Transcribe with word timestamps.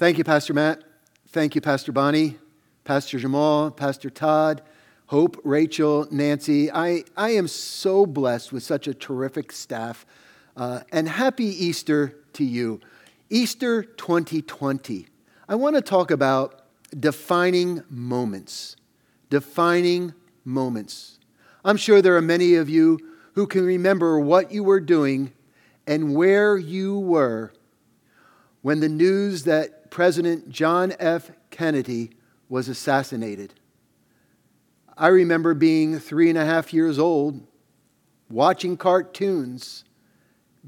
Thank 0.00 0.16
you, 0.16 0.24
Pastor 0.24 0.54
Matt. 0.54 0.82
Thank 1.28 1.54
you, 1.54 1.60
Pastor 1.60 1.92
Bonnie, 1.92 2.38
Pastor 2.84 3.18
Jamal, 3.18 3.70
Pastor 3.70 4.08
Todd, 4.08 4.62
Hope, 5.08 5.38
Rachel, 5.44 6.08
Nancy. 6.10 6.72
I, 6.72 7.04
I 7.18 7.32
am 7.32 7.46
so 7.46 8.06
blessed 8.06 8.50
with 8.50 8.62
such 8.62 8.88
a 8.88 8.94
terrific 8.94 9.52
staff. 9.52 10.06
Uh, 10.56 10.80
and 10.90 11.06
happy 11.06 11.44
Easter 11.44 12.16
to 12.32 12.44
you. 12.44 12.80
Easter 13.28 13.82
2020. 13.82 15.06
I 15.46 15.54
want 15.54 15.76
to 15.76 15.82
talk 15.82 16.10
about 16.10 16.62
defining 16.98 17.84
moments. 17.90 18.76
Defining 19.28 20.14
moments. 20.46 21.18
I'm 21.62 21.76
sure 21.76 22.00
there 22.00 22.16
are 22.16 22.22
many 22.22 22.54
of 22.54 22.70
you 22.70 22.98
who 23.34 23.46
can 23.46 23.66
remember 23.66 24.18
what 24.18 24.50
you 24.50 24.64
were 24.64 24.80
doing 24.80 25.34
and 25.86 26.14
where 26.14 26.56
you 26.56 26.98
were 26.98 27.52
when 28.62 28.80
the 28.80 28.88
news 28.88 29.44
that 29.44 29.79
President 29.90 30.48
John 30.48 30.94
F. 30.98 31.30
Kennedy 31.50 32.12
was 32.48 32.68
assassinated. 32.68 33.54
I 34.96 35.08
remember 35.08 35.54
being 35.54 35.98
three 35.98 36.28
and 36.28 36.38
a 36.38 36.44
half 36.44 36.72
years 36.72 36.98
old, 36.98 37.46
watching 38.28 38.76
cartoons, 38.76 39.84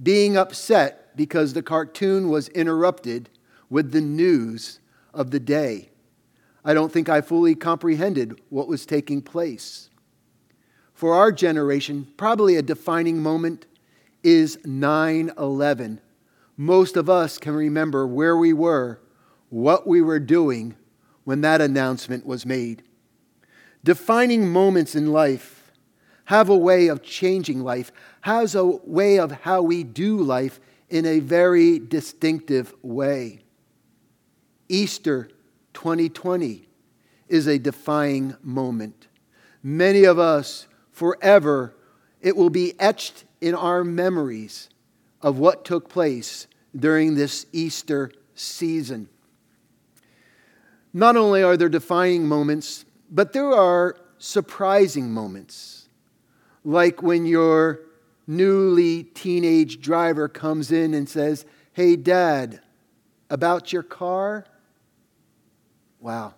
being 0.03 0.37
upset 0.37 1.17
because 1.17 1.53
the 1.53 1.63
cartoon 1.63 2.29
was 2.29 2.49
interrupted 2.49 3.29
with 3.71 3.93
the 3.93 4.01
news 4.01 4.81
of 5.15 5.31
the 5.31 5.41
day. 5.41 5.91
I 6.65 6.75
don't 6.75 6.93
think 6.93 7.09
I 7.09 7.21
fully 7.21 7.55
comprehended 7.55 8.41
what 8.49 8.69
was 8.69 8.87
taking 8.87 9.21
place. 9.21 9.91
For 10.95 11.15
our 11.15 11.33
generation, 11.33 12.07
probably 12.17 12.57
a 12.57 12.63
defining 12.63 13.23
moment 13.23 13.67
is 14.23 14.59
9 14.65 15.33
11. 15.37 16.01
Most 16.57 16.97
of 16.97 17.11
us 17.11 17.39
can 17.39 17.55
remember 17.55 18.07
where 18.07 18.37
we 18.37 18.53
were, 18.53 19.01
what 19.53 19.87
we 19.87 20.01
were 20.01 20.19
doing 20.19 20.75
when 21.25 21.43
that 21.43 21.61
announcement 21.61 22.25
was 22.25 22.47
made. 22.47 22.83
Defining 23.85 24.49
moments 24.49 24.95
in 24.95 25.13
life 25.13 25.71
have 26.25 26.49
a 26.49 26.57
way 26.57 26.87
of 26.87 27.03
changing 27.03 27.63
life, 27.63 27.93
has 28.23 28.55
a 28.55 28.65
way 28.65 29.19
of 29.19 29.31
how 29.31 29.61
we 29.61 29.85
do 29.85 30.17
life 30.17 30.59
in 30.89 31.05
a 31.05 31.19
very 31.19 31.79
distinctive 31.79 32.73
way. 32.81 33.41
Easter 34.71 35.29
2020 35.75 36.67
is 37.29 37.47
a 37.47 37.59
defying 37.59 38.35
moment. 38.43 39.07
Many 39.63 40.05
of 40.05 40.19
us, 40.19 40.67
forever, 40.93 41.75
it 42.23 42.39
will 42.39 42.51
be 42.51 42.73
etched 42.81 43.25
in 43.43 43.55
our 43.55 43.85
memories 43.85 44.71
of 45.21 45.39
what 45.39 45.67
took 45.67 45.91
place 45.91 46.47
during 46.75 47.17
this 47.17 47.45
Easter 47.53 48.11
season. 48.35 49.11
Not 50.93 51.17
only 51.17 51.43
are 51.43 51.57
there 51.57 51.69
defining 51.69 52.27
moments, 52.27 52.85
but 53.11 53.33
there 53.33 53.51
are 53.51 53.97
surprising 54.19 55.11
moments, 55.11 55.89
like 56.65 57.03
when 57.03 57.27
your 57.27 57.81
newly 58.27 59.05
teenage 59.05 59.81
driver 59.81 60.29
comes 60.29 60.71
in 60.71 60.95
and 60.95 61.09
says, 61.09 61.45
Hey, 61.73 61.97
Dad, 61.97 62.61
about 63.31 63.73
your 63.73 63.83
car? 63.83 64.45
Wow. 66.01 66.35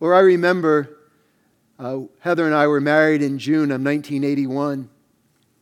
Or 0.00 0.14
I 0.14 0.20
remember 0.20 0.98
uh, 1.78 2.00
Heather 2.20 2.44
and 2.44 2.54
I 2.54 2.66
were 2.66 2.80
married 2.80 3.22
in 3.22 3.38
June 3.38 3.70
of 3.70 3.80
1981. 3.80 4.90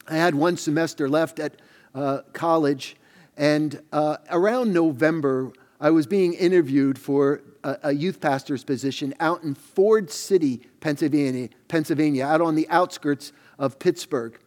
I 0.09 0.17
had 0.17 0.35
one 0.35 0.57
semester 0.57 1.09
left 1.09 1.39
at 1.39 1.55
uh, 1.95 2.23
college, 2.33 2.97
and 3.37 3.81
uh, 3.93 4.17
around 4.31 4.73
November, 4.73 5.53
I 5.81 5.91
was 5.91 6.07
being 6.07 6.35
interviewed 6.35 6.99
for 6.99 7.41
a, 7.63 7.79
a, 7.85 7.93
youth 7.93 8.21
pastor's 8.21 8.65
position 8.65 9.15
out 9.21 9.45
in 9.45 9.55
Ford 9.55 10.11
City, 10.11 10.63
Pennsylvania, 10.81 11.51
Pennsylvania, 11.69 12.25
out 12.25 12.41
on 12.41 12.57
the 12.57 12.69
outskirts 12.69 13.33
of 13.59 13.79
Pittsburgh. 13.79 14.39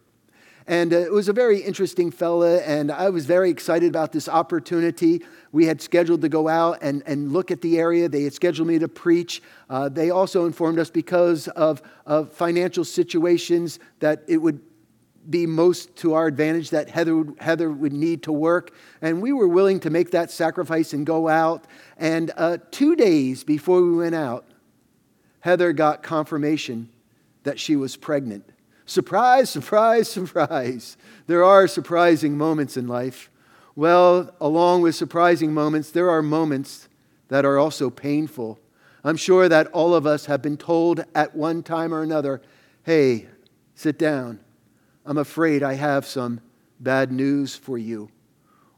And 0.66 0.92
uh, 0.92 0.98
it 0.98 1.10
was 1.10 1.28
a 1.28 1.32
very 1.32 1.60
interesting 1.60 2.10
fella, 2.10 2.58
and 2.58 2.92
I 2.92 3.08
was 3.10 3.26
very 3.26 3.50
excited 3.50 3.88
about 3.88 4.12
this 4.12 4.28
opportunity. 4.28 5.22
We 5.50 5.66
had 5.66 5.80
scheduled 5.80 6.20
to 6.20 6.28
go 6.28 6.48
out 6.48 6.78
and, 6.82 7.02
and 7.06 7.32
look 7.32 7.50
at 7.50 7.62
the 7.62 7.78
area. 7.78 8.08
They 8.08 8.24
had 8.24 8.34
scheduled 8.34 8.68
me 8.68 8.78
to 8.78 8.88
preach. 8.88 9.42
Uh, 9.68 9.88
they 9.88 10.10
also 10.10 10.44
informed 10.44 10.78
us 10.78 10.90
because 10.90 11.48
of, 11.48 11.82
of 12.06 12.30
financial 12.32 12.84
situations 12.84 13.78
that 14.00 14.22
it 14.28 14.36
would 14.36 14.60
be 15.28 15.46
most 15.46 15.94
to 15.96 16.14
our 16.14 16.26
advantage 16.26 16.70
that 16.70 16.90
Heather 16.90 17.16
would, 17.16 17.36
Heather 17.40 17.70
would 17.70 17.92
need 17.92 18.22
to 18.24 18.32
work. 18.32 18.74
And 19.00 19.22
we 19.22 19.32
were 19.32 19.48
willing 19.48 19.80
to 19.80 19.90
make 19.90 20.10
that 20.10 20.30
sacrifice 20.30 20.92
and 20.92 21.06
go 21.06 21.28
out. 21.28 21.64
And 21.96 22.30
uh, 22.36 22.58
two 22.70 22.96
days 22.96 23.44
before 23.44 23.82
we 23.82 23.96
went 23.96 24.14
out, 24.14 24.46
Heather 25.40 25.72
got 25.72 26.02
confirmation 26.02 26.88
that 27.42 27.58
she 27.58 27.76
was 27.76 27.96
pregnant. 27.96 28.48
Surprise, 28.86 29.50
surprise, 29.50 30.08
surprise. 30.10 30.96
There 31.26 31.44
are 31.44 31.66
surprising 31.66 32.36
moments 32.36 32.76
in 32.76 32.86
life. 32.88 33.30
Well, 33.74 34.34
along 34.40 34.82
with 34.82 34.94
surprising 34.94 35.54
moments, 35.54 35.90
there 35.90 36.10
are 36.10 36.22
moments 36.22 36.88
that 37.28 37.44
are 37.44 37.58
also 37.58 37.88
painful. 37.90 38.58
I'm 39.02 39.16
sure 39.16 39.48
that 39.48 39.68
all 39.68 39.94
of 39.94 40.06
us 40.06 40.26
have 40.26 40.42
been 40.42 40.56
told 40.56 41.04
at 41.14 41.34
one 41.34 41.62
time 41.62 41.94
or 41.94 42.02
another, 42.02 42.42
hey, 42.84 43.28
sit 43.74 43.98
down. 43.98 44.40
I'm 45.04 45.18
afraid 45.18 45.62
I 45.62 45.74
have 45.74 46.06
some 46.06 46.40
bad 46.78 47.12
news 47.12 47.54
for 47.56 47.78
you. 47.78 48.08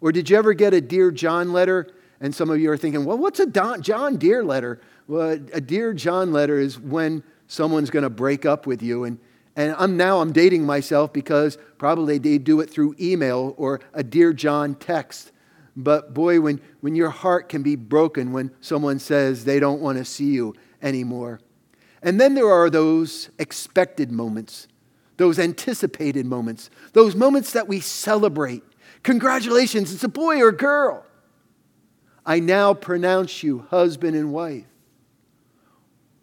Or 0.01 0.12
did 0.12 0.31
you 0.31 0.37
ever 0.37 0.55
get 0.55 0.75
a 0.75 0.81
Dear 0.81 1.11
John 1.11 1.53
letter? 1.53 1.89
And 2.21 2.35
some 2.35 2.51
of 2.51 2.61
you 2.61 2.71
are 2.71 2.77
thinking, 2.77 3.05
well, 3.05 3.19
what's 3.19 3.41
a 3.41 3.47
Don, 3.47 3.83
John 3.83 4.17
Deere 4.17 4.45
letter? 4.45 4.81
Well, 5.07 5.31
a 5.53 5.61
Dear 5.61 5.93
John 5.93 6.33
letter 6.33 6.59
is 6.59 6.79
when 6.79 7.23
someone's 7.47 7.91
going 7.91 8.03
to 8.03 8.11
break 8.11 8.47
up 8.47 8.67
with 8.67 8.83
you. 8.83 9.05
And, 9.05 9.19
and 9.57 9.75
I'm 9.79 9.97
now 9.97 10.21
I'm 10.21 10.33
dating 10.33 10.65
myself 10.65 11.12
because 11.12 11.59
probably 11.79 12.19
they 12.19 12.39
do 12.39 12.61
it 12.61 12.71
through 12.71 12.97
email 13.01 13.55
or 13.56 13.81
a 13.93 14.03
Dear 14.03 14.33
John 14.33 14.75
text. 14.75 15.33
But 15.77 16.15
boy, 16.15 16.41
when, 16.41 16.61
when 16.81 16.95
your 16.95 17.11
heart 17.11 17.49
can 17.49 17.62
be 17.62 17.77
broken 17.77 18.33
when 18.33 18.51
someone 18.61 18.99
says 18.99 19.45
they 19.45 19.61
don't 19.61 19.81
want 19.81 19.99
to 19.99 20.05
see 20.05 20.31
you 20.31 20.55
anymore. 20.83 21.41
And 22.03 22.21
then 22.21 22.35
there 22.35 22.51
are 22.51 22.71
those 22.71 23.31
expected 23.39 24.12
moments 24.12 24.69
those 25.16 25.38
anticipated 25.38 26.26
moments, 26.26 26.70
those 26.92 27.14
moments 27.14 27.52
that 27.52 27.69
we 27.69 27.80
celebrate. 27.80 28.62
Congratulations, 29.02 29.92
it's 29.92 30.04
a 30.04 30.08
boy 30.08 30.41
or 30.41 30.48
a 30.48 30.56
girl. 30.56 31.04
I 32.26 32.41
now 32.41 32.75
pronounce 32.75 33.42
you 33.42 33.60
husband 33.70 34.16
and 34.16 34.32
wife. 34.32 34.64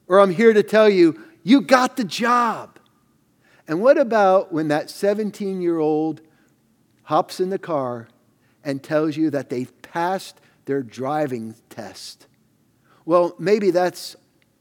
Or 0.07 0.19
I'm 0.19 0.31
here 0.31 0.53
to 0.53 0.63
tell 0.63 0.89
you, 0.89 1.23
you 1.43 1.61
got 1.61 1.95
the 1.95 2.03
job. 2.03 2.79
And 3.67 3.81
what 3.81 3.97
about 3.97 4.51
when 4.51 4.67
that 4.69 4.89
17 4.89 5.61
year 5.61 5.79
old 5.79 6.21
hops 7.03 7.39
in 7.39 7.49
the 7.49 7.59
car 7.59 8.09
and 8.63 8.83
tells 8.83 9.15
you 9.15 9.29
that 9.29 9.49
they've 9.49 9.81
passed 9.81 10.41
their 10.65 10.83
driving 10.83 11.55
test? 11.69 12.27
Well, 13.05 13.35
maybe 13.39 13.71
that's 13.71 14.15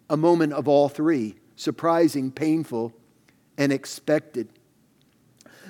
a 0.08 0.16
moment 0.16 0.52
of 0.52 0.68
all 0.68 0.88
three 0.88 1.36
surprising, 1.56 2.32
painful, 2.32 2.94
and 3.60 3.72
expected. 3.72 4.48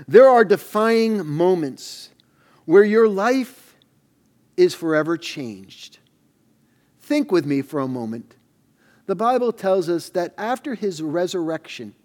There 0.06 0.28
are 0.28 0.44
defining 0.44 1.26
moments 1.26 2.10
where 2.64 2.84
your 2.84 3.08
life 3.08 3.76
is 4.56 4.74
forever 4.74 5.16
changed. 5.16 5.98
Think 7.00 7.32
with 7.32 7.44
me 7.44 7.62
for 7.62 7.80
a 7.80 7.88
moment. 7.88 8.36
The 9.06 9.16
Bible 9.16 9.52
tells 9.52 9.88
us 9.88 10.08
that 10.10 10.34
after 10.38 10.76
his 10.76 11.02
resurrection, 11.02 11.96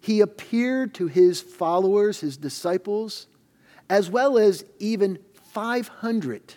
he 0.00 0.22
appeared 0.22 0.94
to 0.94 1.08
his 1.08 1.42
followers, 1.42 2.20
his 2.20 2.38
disciples, 2.38 3.26
as 3.90 4.08
well 4.08 4.38
as 4.38 4.64
even 4.78 5.18
500. 5.52 6.54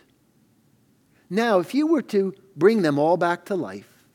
Now, 1.30 1.60
if 1.60 1.74
you 1.74 1.88
were 1.88 2.04
to 2.04 2.34
bring 2.56 2.84
them 2.84 2.98
all 2.98 3.18
back 3.18 3.46
to 3.46 3.56
life 3.56 4.06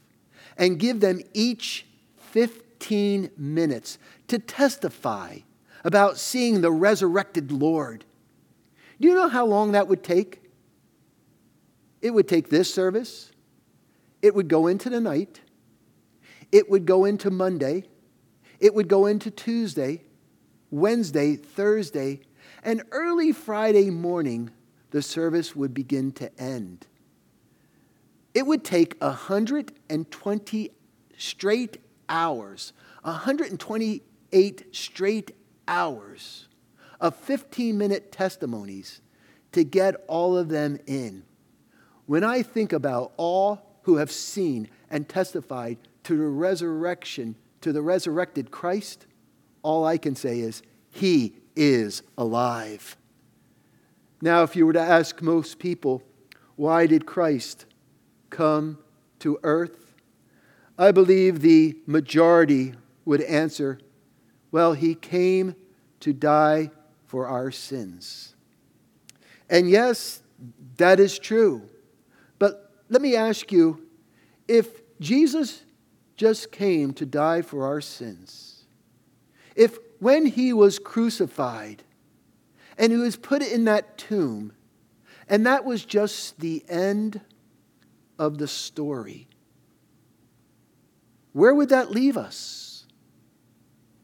and 0.57 0.79
give 0.79 1.01
them 1.01 1.21
each 1.35 1.87
15 2.17 3.31
minutes 3.37 3.99
to 4.29 4.39
testify 4.39 5.39
about 5.85 6.19
seeing 6.19 6.61
the 6.61 6.73
resurrected 6.73 7.53
Lord. 7.53 8.05
Do 9.01 9.09
you 9.09 9.15
know 9.15 9.29
how 9.29 9.47
long 9.47 9.73
that 9.73 9.89
would 9.89 10.03
take? 10.03 10.43
It 12.03 12.11
would 12.11 12.29
take 12.29 12.51
this 12.51 12.73
service, 12.73 13.33
it 14.23 14.35
would 14.35 14.49
go 14.49 14.67
into 14.67 14.91
the 14.91 15.01
night, 15.01 15.41
it 16.53 16.71
would 16.71 16.87
go 16.87 17.05
into 17.05 17.31
Monday, 17.31 17.85
it 18.61 18.75
would 18.75 18.89
go 18.89 19.07
into 19.07 19.31
Tuesday, 19.31 20.03
Wednesday, 20.71 21.37
Thursday, 21.37 22.21
and 22.63 22.83
early 22.91 23.33
Friday 23.33 23.91
morning, 23.91 24.51
the 24.91 25.03
service 25.03 25.55
would 25.55 25.75
begin 25.75 26.13
to 26.13 26.41
end. 26.41 26.87
It 28.35 28.47
would 28.47 28.65
take 28.65 28.97
120 29.01 30.71
straight 31.17 31.79
hours, 32.09 32.73
120 33.03 34.03
eight 34.37 34.77
straight 34.77 35.35
hours 35.67 36.47
of 37.01 37.17
15 37.17 37.77
minute 37.79 38.13
testimonies 38.13 39.01
to 39.53 39.65
get 39.65 39.95
all 40.07 40.37
of 40.37 40.51
them 40.51 40.79
in. 40.87 41.25
when 42.05 42.23
I 42.23 42.43
think 42.43 42.73
about 42.73 43.13
all 43.17 43.63
who 43.83 43.97
have 43.97 44.13
seen 44.13 44.69
and 44.91 45.09
testified 45.09 45.79
to 46.05 46.17
the 46.17 46.29
resurrection, 46.29 47.35
to 47.63 47.73
the 47.73 47.81
resurrected 47.81 48.51
Christ, 48.51 49.07
all 49.63 49.85
I 49.87 49.97
can 49.97 50.15
say 50.15 50.41
is, 50.41 50.63
He 50.91 51.37
is 51.57 52.03
alive. 52.19 52.97
Now, 54.21 54.43
if 54.43 54.55
you 54.55 54.67
were 54.67 54.75
to 54.75 54.81
ask 54.81 55.23
most 55.23 55.59
people, 55.59 56.03
why 56.57 56.87
did 56.87 57.07
Christ 57.07 57.65
come 58.29 58.79
to 59.21 59.39
earth? 59.43 59.95
I 60.79 60.93
believe 60.93 61.41
the 61.41 61.79
majority 61.87 62.75
would 63.07 63.23
answer, 63.23 63.79
well, 64.51 64.73
he 64.73 64.95
came 64.95 65.55
to 66.01 66.13
die 66.13 66.71
for 67.07 67.27
our 67.27 67.51
sins. 67.51 68.35
And 69.49 69.69
yes, 69.69 70.23
that 70.77 71.01
is 71.01 71.19
true. 71.19 71.63
But 72.39 72.71
let 72.89 73.01
me 73.01 73.17
ask 73.17 73.51
you 73.53 73.87
if 74.49 74.83
Jesus 75.01 75.63
just 76.17 76.51
came 76.51 76.93
to 76.95 77.07
die 77.07 77.43
for 77.43 77.65
our 77.65 77.81
sins, 77.81 78.65
if 79.55 79.79
when 79.99 80.27
he 80.27 80.53
was 80.53 80.79
crucified 80.79 81.83
and 82.79 82.93
he 82.93 82.99
was 82.99 83.17
put 83.17 83.43
in 83.43 83.65
that 83.65 83.97
tomb, 83.99 84.53
and 85.29 85.47
that 85.47 85.65
was 85.65 85.85
just 85.85 86.39
the 86.41 86.65
end 86.69 87.21
of 88.19 88.39
the 88.39 88.49
story, 88.49 89.29
where 91.33 91.55
would 91.55 91.71
that 91.71 91.91
leave 91.91 92.17
us? 92.17 92.66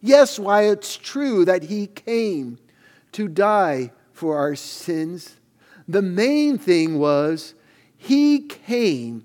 Yes, 0.03 0.37
why 0.37 0.63
it's 0.63 0.97
true 0.97 1.45
that 1.45 1.63
he 1.65 1.87
came 1.87 2.59
to 3.13 3.29
die 3.29 3.93
for 4.13 4.37
our 4.37 4.57
sins. 4.57 5.37
The 5.87 6.03
main 6.03 6.59
thing 6.59 6.99
was 6.99 7.55
he 7.97 8.41
came 8.41 9.25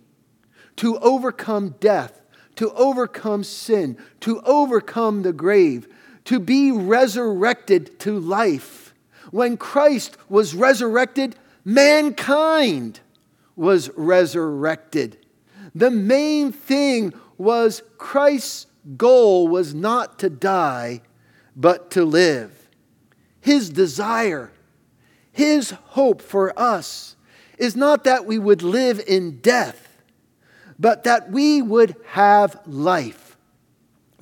to 0.75 0.99
overcome 0.99 1.75
death, 1.79 2.21
to 2.55 2.71
overcome 2.73 3.43
sin, 3.43 3.97
to 4.19 4.39
overcome 4.41 5.23
the 5.23 5.33
grave, 5.33 5.87
to 6.25 6.39
be 6.39 6.71
resurrected 6.71 7.99
to 8.01 8.19
life. 8.19 8.93
When 9.31 9.57
Christ 9.57 10.15
was 10.29 10.53
resurrected, 10.53 11.35
mankind 11.65 12.99
was 13.55 13.89
resurrected. 13.95 15.25
The 15.73 15.91
main 15.91 16.51
thing 16.51 17.13
was 17.37 17.81
Christ's 17.97 18.67
goal 18.95 19.47
was 19.47 19.73
not 19.73 20.19
to 20.19 20.29
die, 20.29 21.01
but 21.55 21.91
to 21.91 22.05
live. 22.05 22.69
His 23.41 23.69
desire, 23.69 24.51
his 25.31 25.71
hope 25.71 26.21
for 26.21 26.57
us 26.57 27.15
is 27.57 27.75
not 27.75 28.03
that 28.03 28.25
we 28.25 28.37
would 28.37 28.61
live 28.61 29.01
in 29.07 29.39
death, 29.39 30.01
but 30.79 31.03
that 31.03 31.31
we 31.31 31.61
would 31.61 31.95
have 32.07 32.59
life. 32.65 33.35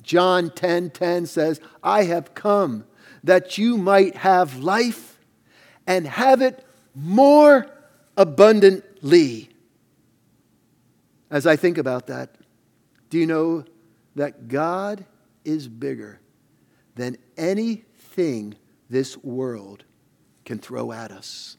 John 0.02 0.50
10:10 0.50 0.54
10, 0.54 0.90
10 0.90 1.26
says, 1.26 1.60
"I 1.82 2.04
have 2.04 2.34
come 2.34 2.84
that 3.24 3.58
you 3.58 3.76
might 3.76 4.16
have 4.16 4.58
life 4.58 5.18
and 5.86 6.06
have 6.06 6.40
it 6.40 6.64
more 6.94 7.66
abundantly." 8.16 9.50
As 11.28 11.46
I 11.46 11.56
think 11.56 11.76
about 11.76 12.06
that, 12.06 12.36
do 13.10 13.18
you 13.18 13.26
know 13.26 13.64
that 14.16 14.48
God 14.48 15.04
is 15.44 15.68
bigger 15.68 16.20
than 16.96 17.16
anything 17.36 18.56
this 18.90 19.16
world 19.16 19.84
can 20.44 20.58
throw 20.58 20.90
at 20.90 21.12
us? 21.12 21.56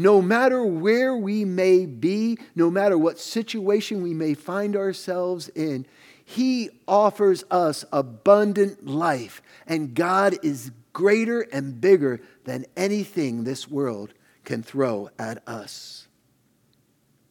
no 0.00 0.22
matter 0.22 0.64
where 0.64 1.14
we 1.14 1.44
may 1.44 1.84
be, 1.84 2.38
no 2.54 2.70
matter 2.70 2.96
what 2.96 3.18
situation 3.18 4.02
we 4.02 4.14
may 4.14 4.32
find 4.32 4.74
ourselves 4.74 5.50
in, 5.50 5.86
He 6.24 6.70
offers 6.88 7.44
us 7.50 7.84
abundant 7.92 8.86
life. 8.86 9.42
And 9.66 9.94
God 9.94 10.38
is 10.42 10.70
greater 10.94 11.42
and 11.52 11.80
bigger 11.80 12.20
than 12.44 12.64
anything 12.78 13.44
this 13.44 13.68
world 13.68 14.14
can 14.44 14.62
throw 14.62 15.10
at 15.18 15.46
us. 15.46 16.08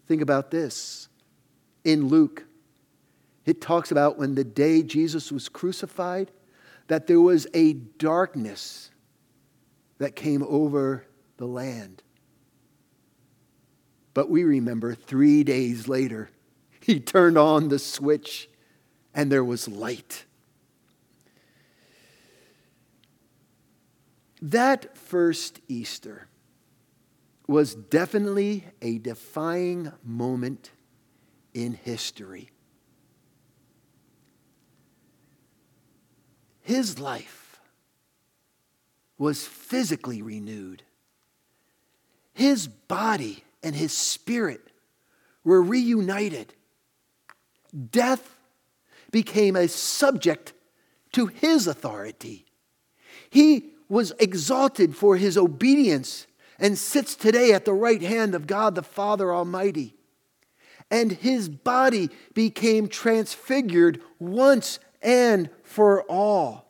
Think 0.07 0.21
about 0.21 0.51
this. 0.51 1.09
In 1.83 2.07
Luke, 2.07 2.45
it 3.49 3.61
talks 3.61 3.89
about 3.89 4.19
when 4.19 4.35
the 4.35 4.43
day 4.43 4.83
Jesus 4.83 5.31
was 5.31 5.49
crucified, 5.49 6.29
that 6.87 7.07
there 7.07 7.19
was 7.19 7.47
a 7.55 7.73
darkness 7.73 8.91
that 9.97 10.15
came 10.15 10.43
over 10.43 11.07
the 11.37 11.47
land. 11.47 12.03
But 14.13 14.29
we 14.29 14.43
remember 14.43 14.93
three 14.93 15.43
days 15.43 15.87
later, 15.87 16.29
he 16.79 16.99
turned 16.99 17.39
on 17.39 17.69
the 17.69 17.79
switch 17.79 18.47
and 19.15 19.31
there 19.31 19.43
was 19.43 19.67
light. 19.67 20.25
That 24.43 24.95
first 24.95 25.59
Easter 25.67 26.27
was 27.47 27.73
definitely 27.73 28.65
a 28.79 28.99
defying 28.99 29.91
moment 30.03 30.69
in 31.55 31.73
history. 31.73 32.51
His 36.69 36.99
life 36.99 37.59
was 39.17 39.43
physically 39.43 40.21
renewed. 40.21 40.83
His 42.31 42.67
body 42.67 43.43
and 43.63 43.75
his 43.75 43.91
spirit 43.91 44.61
were 45.43 45.63
reunited. 45.63 46.53
Death 47.89 48.37
became 49.09 49.55
a 49.55 49.67
subject 49.67 50.53
to 51.13 51.25
his 51.25 51.65
authority. 51.65 52.45
He 53.31 53.71
was 53.87 54.13
exalted 54.19 54.95
for 54.95 55.17
his 55.17 55.39
obedience 55.39 56.27
and 56.59 56.77
sits 56.77 57.15
today 57.15 57.51
at 57.51 57.65
the 57.65 57.73
right 57.73 58.03
hand 58.03 58.35
of 58.35 58.45
God 58.45 58.75
the 58.75 58.83
Father 58.83 59.33
Almighty. 59.33 59.95
And 60.91 61.13
his 61.13 61.49
body 61.49 62.11
became 62.35 62.87
transfigured 62.87 64.01
once 64.19 64.77
and 65.01 65.49
for 65.63 66.03
all. 66.03 66.65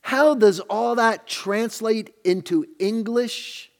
How 0.00 0.34
does 0.34 0.60
all 0.60 0.96
that 0.96 1.26
translate 1.26 2.14
into 2.24 2.66
English? 2.78 3.70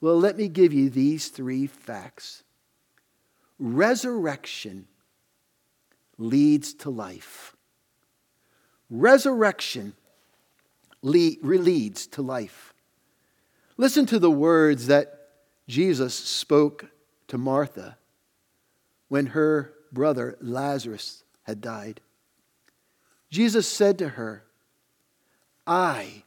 Well, 0.00 0.18
let 0.18 0.36
me 0.36 0.48
give 0.48 0.72
you 0.72 0.90
these 0.90 1.28
three 1.28 1.66
facts 1.66 2.42
resurrection 3.58 4.86
leads 6.18 6.74
to 6.74 6.90
life. 6.90 7.56
Resurrection 8.90 9.94
leads 11.02 12.06
to 12.08 12.22
life. 12.22 12.74
Listen 13.76 14.06
to 14.06 14.18
the 14.18 14.30
words 14.30 14.86
that 14.86 15.30
Jesus 15.66 16.14
spoke 16.14 16.86
to 17.28 17.38
Martha 17.38 17.96
when 19.08 19.26
her 19.26 19.72
brother 19.92 20.36
Lazarus 20.40 21.24
had 21.42 21.60
died. 21.60 22.00
Jesus 23.34 23.66
said 23.66 23.98
to 23.98 24.10
her, 24.10 24.44
I 25.66 26.22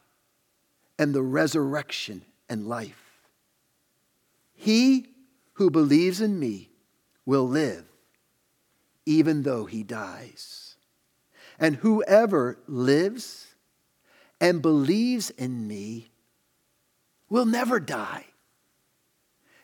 am 0.98 1.12
the 1.12 1.22
resurrection 1.22 2.20
and 2.50 2.68
life. 2.68 3.22
He 4.54 5.06
who 5.54 5.70
believes 5.70 6.20
in 6.20 6.38
me 6.38 6.68
will 7.24 7.48
live, 7.48 7.86
even 9.06 9.42
though 9.42 9.64
he 9.64 9.82
dies. 9.82 10.76
And 11.58 11.76
whoever 11.76 12.58
lives 12.66 13.54
and 14.38 14.60
believes 14.60 15.30
in 15.30 15.66
me 15.66 16.10
will 17.30 17.46
never 17.46 17.80
die. 17.80 18.26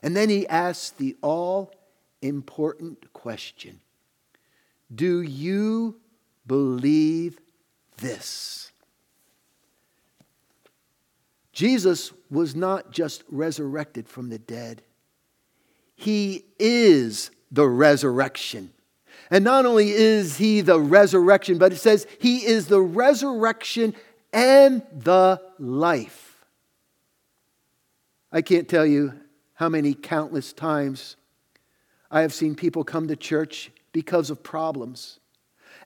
And 0.02 0.16
then 0.16 0.30
he 0.30 0.48
asks 0.48 0.92
the 0.92 1.14
all 1.20 1.74
important 2.22 3.12
question 3.12 3.80
Do 4.94 5.20
you 5.20 6.00
believe 6.46 7.38
this? 7.98 8.72
Jesus 11.52 12.12
was 12.30 12.56
not 12.56 12.90
just 12.90 13.22
resurrected 13.30 14.08
from 14.08 14.28
the 14.28 14.38
dead, 14.38 14.82
He 15.94 16.44
is 16.58 17.30
the 17.50 17.68
resurrection. 17.68 18.72
And 19.30 19.44
not 19.44 19.64
only 19.64 19.90
is 19.90 20.36
He 20.36 20.60
the 20.60 20.80
resurrection, 20.80 21.58
but 21.58 21.72
it 21.72 21.76
says 21.76 22.06
He 22.18 22.44
is 22.44 22.66
the 22.66 22.80
resurrection 22.80 23.94
and 24.32 24.82
the 24.92 25.40
life. 25.58 26.44
I 28.32 28.42
can't 28.42 28.68
tell 28.68 28.84
you 28.84 29.14
how 29.54 29.68
many 29.68 29.94
countless 29.94 30.52
times 30.52 31.14
I 32.10 32.22
have 32.22 32.34
seen 32.34 32.56
people 32.56 32.82
come 32.82 33.06
to 33.06 33.16
church 33.16 33.70
because 33.92 34.28
of 34.28 34.42
problems. 34.42 35.20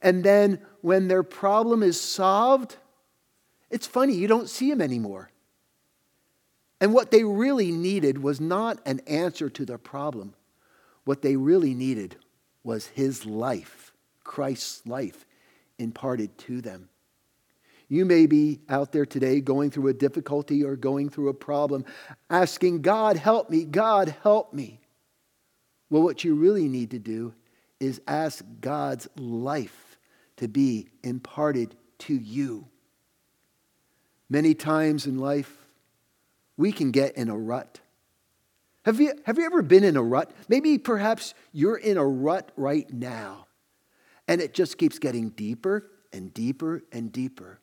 And 0.03 0.23
then 0.23 0.61
when 0.81 1.09
their 1.09 1.23
problem 1.23 1.83
is 1.83 2.01
solved, 2.01 2.77
it's 3.71 3.87
funny, 3.87 4.15
you 4.15 4.29
don't 4.29 4.49
see 4.49 4.71
them 4.71 4.81
anymore. 4.81 5.31
And 6.81 6.95
what 6.95 7.11
they 7.11 7.25
really 7.25 7.73
needed 7.73 8.23
was 8.23 8.41
not 8.41 8.79
an 8.87 9.01
answer 9.07 9.51
to 9.51 9.65
their 9.65 9.79
problem, 9.79 10.35
What 11.05 11.23
they 11.23 11.37
really 11.37 11.73
needed 11.73 12.17
was 12.63 12.87
his 12.89 13.25
life, 13.25 13.95
Christ's 14.25 14.87
life, 14.87 15.25
imparted 15.79 16.37
to 16.39 16.61
them. 16.61 16.91
You 17.89 18.05
may 18.05 18.27
be 18.27 18.61
out 18.69 18.93
there 18.93 19.07
today 19.07 19.41
going 19.41 19.71
through 19.71 19.89
a 19.89 19.95
difficulty 19.95 20.63
or 20.63 20.77
going 20.77 21.09
through 21.09 21.31
a 21.31 21.35
problem, 21.35 21.87
asking, 22.29 22.83
God, 22.83 23.17
help 23.17 23.49
me, 23.49 23.65
God, 23.65 24.15
help 24.23 24.53
me. 24.53 24.81
Well, 25.89 26.03
what 26.03 26.25
you 26.25 26.35
really 26.35 26.69
need 26.69 26.91
to 26.91 26.99
do 26.99 27.33
is 27.81 28.03
ask 28.07 28.45
God's 28.61 29.09
life 29.17 29.88
to 30.39 30.49
be 30.49 30.89
imparted 31.03 31.77
to 31.99 32.15
you. 32.15 32.67
Many 34.31 34.55
times 34.55 35.07
in 35.07 35.19
life, 35.19 35.67
we 36.57 36.73
can 36.73 36.91
get 36.91 37.17
in 37.17 37.29
a 37.29 37.37
rut. 37.37 37.81
Have 38.85 39.01
you, 39.01 39.13
have 39.27 39.39
you 39.39 39.45
ever 39.45 39.63
been 39.63 39.85
in 39.85 39.97
a 39.97 40.03
rut? 40.03 40.31
Maybe 40.49 40.79
perhaps 40.79 41.35
you're 41.53 41.77
in 41.77 41.97
a 41.97 42.07
rut 42.07 42.51
right 42.57 42.91
now, 42.93 43.47
and 44.27 44.41
it 44.41 44.55
just 44.55 44.79
keeps 44.79 44.99
getting 44.99 45.31
deeper 45.31 45.91
and 46.13 46.33
deeper 46.33 46.83
and 46.93 47.13
deeper. 47.13 47.61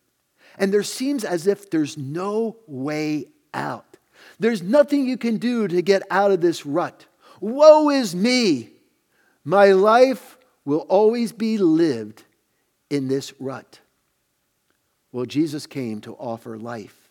And 0.58 0.74
there 0.74 0.84
seems 0.84 1.24
as 1.24 1.48
if 1.48 1.70
there's 1.70 1.98
no 1.98 2.58
way 2.68 3.26
out. 3.54 3.98
There's 4.40 4.62
nothing 4.62 5.08
you 5.08 5.18
can 5.18 5.38
do 5.38 5.68
to 5.68 5.82
get 5.82 6.04
out 6.12 6.32
of 6.32 6.42
this 6.42 6.66
rut. 6.66 7.06
Woe 7.40 7.90
is 7.90 8.16
me! 8.16 8.72
My 9.44 9.72
life 9.72 10.38
will 10.64 10.86
always 10.90 11.32
be 11.32 11.58
lived 11.58 12.24
in 12.90 13.08
this 13.08 13.34
rut. 13.40 13.80
Well, 15.12 15.26
Jesus 15.26 15.66
came 15.66 16.02
to 16.02 16.14
offer 16.16 16.58
life, 16.58 17.10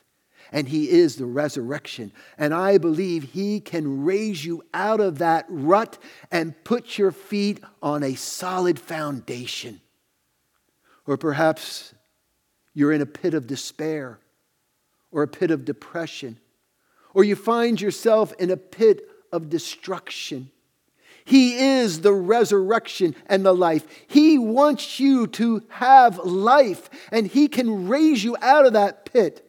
and 0.53 0.69
He 0.69 0.91
is 0.91 1.17
the 1.17 1.27
resurrection. 1.27 2.13
And 2.37 2.53
I 2.53 2.79
believe 2.79 3.33
He 3.33 3.61
can 3.61 4.05
raise 4.05 4.45
you 4.45 4.63
out 4.75 5.01
of 5.01 5.19
that 5.19 5.47
rut 5.49 5.99
and 6.31 6.55
put 6.65 6.99
your 6.99 7.13
feet 7.13 7.61
on 7.83 8.03
a 8.03 8.15
solid 8.15 8.79
foundation. 8.79 9.81
Or 11.07 11.17
perhaps 11.17 11.95
you're 12.75 12.93
in 12.93 13.01
a 13.01 13.07
pit 13.07 13.35
of 13.35 13.47
despair 13.47 14.19
or 15.11 15.23
a 15.23 15.29
pit 15.29 15.51
of 15.51 15.65
depression, 15.65 16.39
or 17.15 17.23
you 17.23 17.37
find 17.37 17.81
yourself 17.81 18.33
in 18.39 18.51
a 18.51 18.57
pit 18.57 19.09
of 19.33 19.49
destruction. 19.49 20.51
He 21.25 21.57
is 21.57 22.03
the 22.03 22.13
resurrection 22.13 23.17
and 23.27 23.45
the 23.45 23.55
life. 23.55 23.87
He 24.07 24.39
wants 24.39 25.01
you 25.01 25.27
to 25.29 25.63
have 25.71 26.19
life, 26.19 26.91
and 27.11 27.27
He 27.27 27.49
can 27.49 27.89
raise 27.89 28.23
you 28.23 28.37
out 28.43 28.67
of 28.67 28.75
that 28.75 29.11
pit 29.11 29.45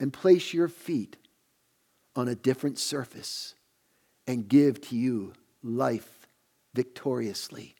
and 0.00 0.12
place 0.12 0.52
your 0.52 0.68
feet 0.68 1.16
on 2.16 2.26
a 2.26 2.34
different 2.34 2.78
surface 2.78 3.54
and 4.26 4.48
give 4.48 4.80
to 4.80 4.96
you 4.96 5.34
life 5.62 6.26
victoriously. 6.74 7.76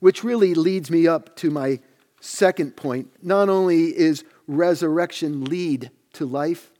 Which 0.00 0.22
really 0.22 0.52
leads 0.52 0.90
me 0.90 1.06
up 1.06 1.34
to 1.36 1.50
my 1.50 1.80
second 2.20 2.76
point. 2.76 3.10
Not 3.22 3.48
only 3.48 3.96
is 3.96 4.24
resurrection 4.46 5.44
lead 5.44 5.90
to 6.14 6.26
life, 6.26 6.70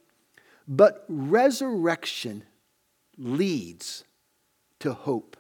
but 0.68 1.04
resurrection 1.08 2.44
leads 3.16 4.04
to 4.84 4.92
hope. 4.92 5.36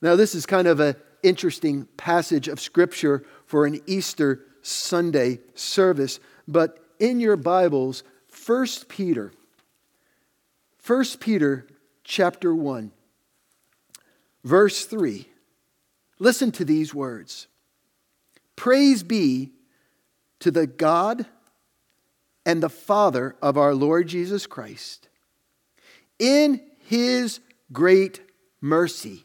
Now, 0.00 0.16
this 0.16 0.34
is 0.34 0.46
kind 0.46 0.68
of 0.68 0.78
an 0.78 0.94
interesting 1.22 1.86
passage 1.96 2.46
of 2.46 2.60
Scripture 2.60 3.24
for 3.44 3.66
an 3.66 3.80
Easter 3.86 4.44
Sunday 4.62 5.40
service, 5.54 6.20
but 6.46 6.78
in 7.00 7.18
your 7.18 7.36
Bibles, 7.36 8.04
1 8.46 8.66
Peter, 8.88 9.32
1 10.86 11.04
Peter 11.18 11.66
chapter 12.04 12.54
1, 12.54 12.92
verse 14.44 14.86
3. 14.86 15.26
Listen 16.20 16.52
to 16.52 16.64
these 16.64 16.94
words 16.94 17.48
Praise 18.54 19.02
be 19.02 19.50
to 20.38 20.52
the 20.52 20.68
God 20.68 21.26
and 22.46 22.62
the 22.62 22.70
Father 22.70 23.34
of 23.42 23.58
our 23.58 23.74
Lord 23.74 24.06
Jesus 24.06 24.46
Christ. 24.46 25.08
In 26.20 26.60
his 26.86 27.40
great 27.72 28.20
mercy, 28.60 29.24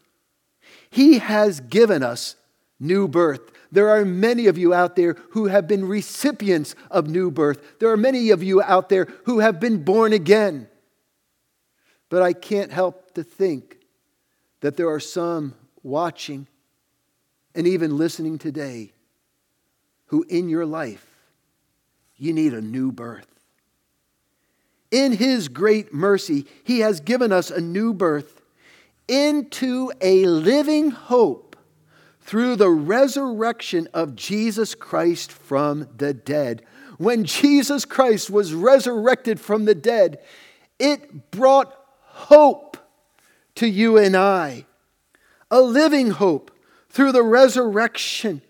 he 0.90 1.20
has 1.20 1.60
given 1.60 2.04
us 2.04 2.36
new 2.80 3.08
birth. 3.08 3.52
There 3.72 3.90
are 3.90 4.06
many 4.06 4.48
of 4.48 4.58
you 4.58 4.74
out 4.74 4.96
there 4.96 5.16
who 5.32 5.48
have 5.48 5.68
been 5.68 5.88
recipients 5.88 6.76
of 6.90 7.08
new 7.08 7.32
birth. 7.32 7.80
There 7.80 7.92
are 7.92 7.98
many 7.98 8.30
of 8.30 8.42
you 8.42 8.62
out 8.62 8.90
there 8.90 9.08
who 9.26 9.40
have 9.40 9.60
been 9.60 9.84
born 9.84 10.14
again. 10.14 10.68
But 12.10 12.22
I 12.22 12.34
can't 12.34 12.72
help 12.72 13.14
to 13.16 13.24
think 13.24 13.78
that 14.62 14.78
there 14.78 14.90
are 14.90 15.00
some 15.00 15.56
watching 15.84 16.48
and 17.54 17.68
even 17.68 17.98
listening 17.98 18.38
today 18.38 18.94
who 20.08 20.24
in 20.30 20.50
your 20.50 20.66
life 20.66 21.06
you 22.16 22.32
need 22.34 22.54
a 22.54 22.62
new 22.62 22.92
birth. 22.92 23.28
In 24.92 25.12
His 25.12 25.50
great 25.50 25.94
mercy, 25.94 26.46
He 26.64 26.80
has 26.80 27.00
given 27.00 27.32
us 27.32 27.52
a 27.52 27.60
new 27.60 27.94
birth 27.94 28.42
into 29.08 29.92
a 30.02 30.26
living 30.26 30.92
hope 30.92 31.56
through 32.22 32.56
the 32.56 32.70
resurrection 32.70 33.88
of 33.94 34.16
Jesus 34.16 34.74
Christ 34.74 35.32
from 35.32 35.88
the 35.96 36.14
dead. 36.14 36.64
When 36.98 37.24
Jesus 37.24 37.86
Christ 37.86 38.30
was 38.30 38.54
resurrected 38.54 39.40
from 39.40 39.66
the 39.66 39.76
dead, 39.76 40.20
it 40.80 41.32
brought 41.32 41.76
hope 42.00 42.78
to 43.56 43.68
you 43.68 43.98
and 43.98 44.16
I, 44.16 44.66
a 45.52 45.62
living 45.62 46.12
hope 46.12 46.52
through 46.90 47.12
the 47.12 47.24
resurrection, 47.24 48.42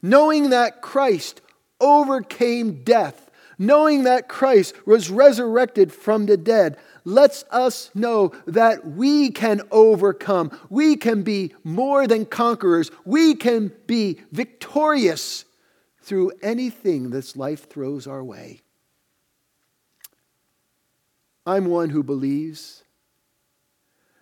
knowing 0.00 0.50
that 0.50 0.80
Christ 0.80 1.40
overcame 1.80 2.84
death 2.84 3.28
knowing 3.58 4.04
that 4.04 4.28
Christ 4.28 4.86
was 4.86 5.10
resurrected 5.10 5.92
from 5.92 6.26
the 6.26 6.36
dead, 6.36 6.78
lets 7.08 7.42
us 7.50 7.90
know 7.94 8.32
that 8.46 8.86
we 8.86 9.30
can 9.30 9.62
overcome. 9.70 10.56
We 10.68 10.96
can 10.96 11.22
be 11.22 11.54
more 11.64 12.06
than 12.06 12.26
conquerors. 12.26 12.90
We 13.06 13.34
can 13.34 13.72
be 13.86 14.20
victorious 14.30 15.46
through 16.02 16.32
anything 16.42 17.08
this 17.08 17.34
life 17.34 17.68
throws 17.70 18.06
our 18.06 18.22
way. 18.22 18.60
I'm 21.46 21.64
one 21.64 21.88
who 21.88 22.02
believes 22.02 22.84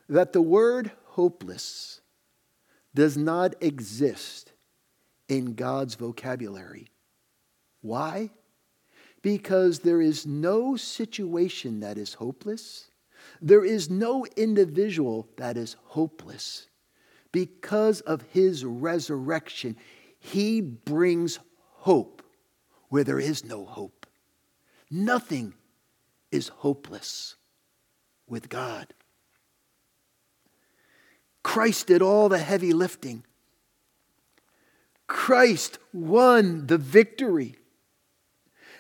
that 0.09 0.33
the 0.33 0.43
word 0.43 0.93
hopeless 1.07 2.01
does 2.95 3.17
not 3.17 3.57
exist 3.61 4.53
in 5.29 5.55
God's 5.55 5.97
vocabulary. 5.97 6.93
Why? 7.81 8.31
Because 9.27 9.81
there 9.81 10.01
is 10.01 10.25
no 10.25 10.77
situation 10.77 11.81
that 11.81 11.99
is 11.99 12.15
hopeless. 12.15 12.87
There 13.43 13.65
is 13.65 13.91
no 13.91 14.25
individual 14.37 15.29
that 15.37 15.57
is 15.57 15.75
hopeless. 15.87 16.69
Because 17.33 18.01
of 18.03 18.23
his 18.31 18.65
resurrection, 18.65 19.79
he 20.21 20.61
brings 20.61 21.41
hope 21.73 22.23
where 22.89 23.03
there 23.03 23.19
is 23.19 23.45
no 23.45 23.65
hope. 23.65 24.07
Nothing 24.93 25.55
is 26.31 26.47
hopeless 26.47 27.35
with 28.29 28.49
God. 28.49 28.95
Christ 31.43 31.89
did 31.89 32.01
all 32.01 32.29
the 32.29 32.39
heavy 32.39 32.73
lifting. 32.73 33.25
Christ 35.09 35.81
won 35.93 36.69
the 36.69 36.79
victory. 36.79 37.57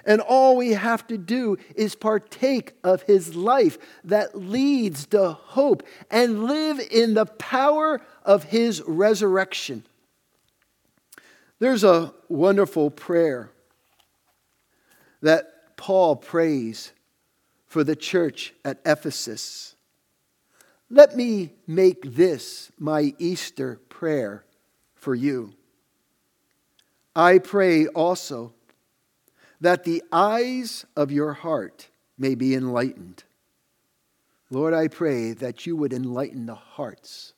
And 0.06 0.20
all 0.20 0.56
we 0.56 0.70
have 0.70 1.06
to 1.08 1.18
do 1.18 1.58
is 1.74 1.96
partake 1.96 2.74
of 2.84 3.02
his 3.02 3.34
life 3.34 3.76
that 4.04 4.38
leads 4.38 5.04
to 5.06 5.32
hope 5.32 5.82
and 6.10 6.44
live 6.44 6.80
in 6.90 7.14
the 7.14 7.26
power 7.26 8.00
of 8.24 8.44
his 8.44 8.80
resurrection. 8.86 9.84
There's 11.58 11.82
a 11.82 12.14
wonderful 12.28 12.90
prayer 12.90 13.50
that 15.22 15.76
Paul 15.76 16.14
prays 16.16 16.92
for 17.66 17.82
the 17.82 17.96
church 17.96 18.54
at 18.64 18.78
Ephesus. 18.86 19.74
Let 20.88 21.16
me 21.16 21.52
make 21.66 22.14
this 22.14 22.70
my 22.78 23.12
Easter 23.18 23.80
prayer 23.88 24.44
for 24.94 25.16
you. 25.16 25.52
I 27.16 27.38
pray 27.38 27.86
also 27.88 28.52
that 29.60 29.84
the 29.84 30.02
eyes 30.12 30.84
of 30.96 31.10
your 31.10 31.32
heart 31.32 31.88
may 32.18 32.34
be 32.34 32.54
enlightened. 32.54 33.24
Lord, 34.50 34.74
I 34.74 34.88
pray 34.88 35.32
that 35.32 35.66
you 35.66 35.76
would 35.76 35.92
enlighten 35.92 36.46
the 36.46 36.54
hearts 36.54 37.32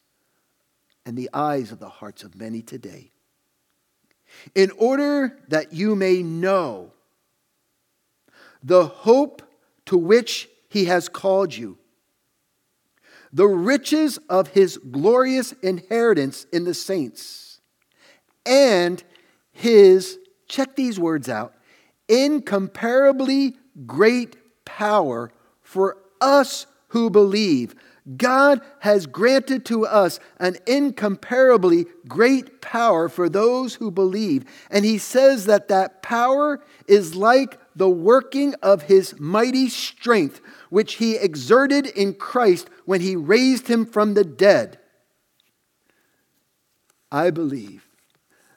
and 1.06 1.16
the 1.16 1.30
eyes 1.32 1.72
of 1.72 1.78
the 1.78 1.88
hearts 1.88 2.22
of 2.22 2.36
many 2.36 2.60
today, 2.60 3.10
in 4.54 4.70
order 4.72 5.38
that 5.48 5.72
you 5.72 5.96
may 5.96 6.22
know 6.22 6.92
the 8.62 8.86
hope 8.86 9.42
to 9.86 9.96
which 9.96 10.50
he 10.68 10.84
has 10.84 11.08
called 11.08 11.56
you, 11.56 11.78
the 13.32 13.46
riches 13.46 14.18
of 14.28 14.48
his 14.48 14.76
glorious 14.76 15.52
inheritance 15.62 16.44
in 16.52 16.64
the 16.64 16.74
saints, 16.74 17.60
and 18.44 19.02
his, 19.50 20.18
check 20.46 20.76
these 20.76 20.98
words 20.98 21.28
out, 21.28 21.54
incomparably 22.08 23.56
great 23.86 24.36
power 24.64 25.30
for 25.62 25.98
us 26.20 26.66
who 26.88 27.10
believe. 27.10 27.74
God 28.16 28.62
has 28.80 29.06
granted 29.06 29.66
to 29.66 29.86
us 29.86 30.18
an 30.40 30.56
incomparably 30.66 31.86
great 32.06 32.62
power 32.62 33.08
for 33.08 33.28
those 33.28 33.74
who 33.74 33.90
believe. 33.90 34.44
And 34.70 34.84
he 34.84 34.96
says 34.96 35.44
that 35.44 35.68
that 35.68 36.02
power 36.02 36.60
is 36.86 37.14
like 37.14 37.58
the 37.76 37.90
working 37.90 38.54
of 38.62 38.82
his 38.82 39.18
mighty 39.20 39.68
strength, 39.68 40.40
which 40.70 40.94
he 40.94 41.16
exerted 41.16 41.86
in 41.86 42.14
Christ 42.14 42.70
when 42.86 43.02
he 43.02 43.14
raised 43.14 43.68
him 43.68 43.84
from 43.84 44.14
the 44.14 44.24
dead. 44.24 44.78
I 47.12 47.30
believe 47.30 47.86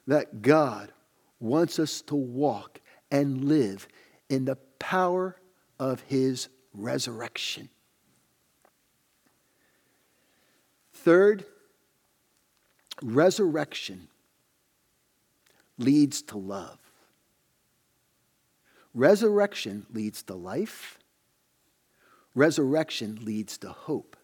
that 0.07 0.41
God 0.41 0.91
wants 1.39 1.79
us 1.79 2.01
to 2.03 2.15
walk 2.15 2.80
and 3.11 3.45
live 3.45 3.87
in 4.29 4.45
the 4.45 4.55
power 4.79 5.35
of 5.77 6.01
his 6.07 6.47
resurrection. 6.73 7.69
Third, 10.93 11.45
resurrection 13.01 14.07
leads 15.77 16.21
to 16.23 16.37
love. 16.37 16.77
Resurrection 18.93 19.85
leads 19.91 20.23
to 20.23 20.33
life. 20.35 20.99
Resurrection 22.35 23.19
leads 23.23 23.57
to 23.57 23.69
hope. 23.69 24.15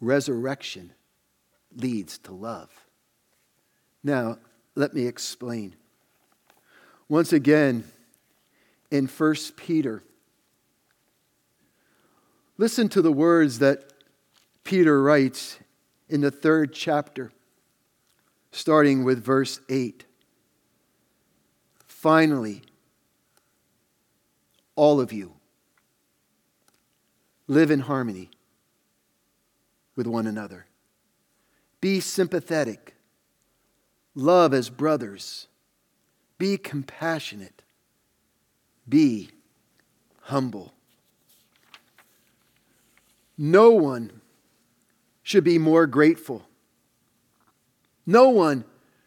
Resurrection 0.00 0.92
leads 1.76 2.18
to 2.18 2.32
love. 2.32 2.70
Now, 4.02 4.38
let 4.74 4.94
me 4.94 5.06
explain. 5.06 5.76
Once 7.08 7.32
again, 7.32 7.84
in 8.90 9.06
1 9.06 9.34
Peter, 9.56 10.02
listen 12.56 12.88
to 12.88 13.00
the 13.00 13.12
words 13.12 13.58
that 13.60 13.92
Peter 14.64 15.02
writes 15.02 15.58
in 16.08 16.20
the 16.20 16.30
third 16.30 16.72
chapter, 16.72 17.32
starting 18.52 19.04
with 19.04 19.24
verse 19.24 19.60
8. 19.68 20.04
Finally, 21.86 22.62
all 24.76 25.00
of 25.00 25.12
you 25.12 25.32
live 27.46 27.70
in 27.70 27.80
harmony 27.80 28.30
with 29.96 30.06
one 30.06 30.26
another. 30.26 30.66
Be 31.80 32.00
sympathetic. 32.00 32.94
Love 34.14 34.52
as 34.52 34.68
brothers. 34.70 35.48
Be 36.38 36.56
compassionate. 36.56 37.62
Be 38.88 39.30
humble. 40.22 40.72
No 43.36 43.70
one 43.70 44.20
should 45.22 45.44
be 45.44 45.58
more 45.58 45.86
grateful. 45.86 46.48
No 48.06 48.30
one 48.30 48.64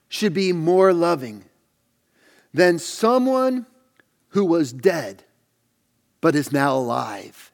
should 0.08 0.34
be 0.34 0.54
more 0.54 0.94
loving 0.94 1.46
than 2.54 2.78
someone 2.78 3.66
who 4.30 4.46
was 4.46 4.72
dead 4.72 5.24
but 6.22 6.36
is 6.36 6.52
now 6.52 6.76
alive. 6.76 7.52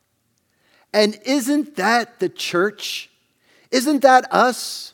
And 0.94 1.18
isn't 1.26 1.78
that 1.78 2.20
the 2.20 2.30
church? 2.30 3.10
Isn't 3.72 4.02
that 4.02 4.32
us? 4.32 4.94